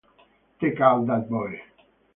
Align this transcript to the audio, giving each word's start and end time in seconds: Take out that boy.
Take 0.59 0.81
out 0.81 1.05
that 1.05 1.29
boy. 1.29 1.61